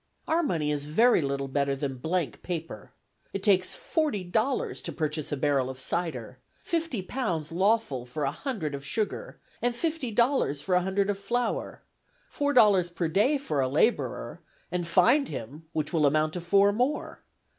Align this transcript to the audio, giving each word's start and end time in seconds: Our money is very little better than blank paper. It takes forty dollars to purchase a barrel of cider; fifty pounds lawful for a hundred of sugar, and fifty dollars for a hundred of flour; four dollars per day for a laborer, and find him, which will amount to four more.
Our 0.27 0.41
money 0.41 0.71
is 0.71 0.87
very 0.87 1.21
little 1.21 1.47
better 1.47 1.75
than 1.75 1.99
blank 1.99 2.41
paper. 2.41 2.91
It 3.33 3.43
takes 3.43 3.75
forty 3.75 4.23
dollars 4.23 4.81
to 4.81 4.91
purchase 4.91 5.31
a 5.31 5.37
barrel 5.37 5.69
of 5.69 5.79
cider; 5.79 6.39
fifty 6.63 7.03
pounds 7.03 7.51
lawful 7.51 8.07
for 8.07 8.23
a 8.23 8.31
hundred 8.31 8.73
of 8.73 8.83
sugar, 8.83 9.39
and 9.61 9.75
fifty 9.75 10.09
dollars 10.09 10.59
for 10.63 10.73
a 10.73 10.81
hundred 10.81 11.11
of 11.11 11.19
flour; 11.19 11.83
four 12.29 12.51
dollars 12.51 12.89
per 12.89 13.07
day 13.07 13.37
for 13.37 13.61
a 13.61 13.67
laborer, 13.69 14.41
and 14.71 14.87
find 14.87 15.27
him, 15.27 15.65
which 15.71 15.93
will 15.93 16.07
amount 16.07 16.33
to 16.33 16.41
four 16.41 16.71
more. 16.73 17.21